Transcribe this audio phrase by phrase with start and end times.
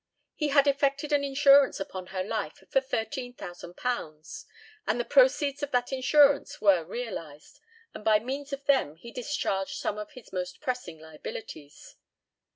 [0.33, 4.45] He had effected an insurance upon her life for £13,000,
[4.87, 7.59] and the proceeds of that insurance were realised,
[7.93, 11.97] and by means of them he discharged some of his most pressing liabilities.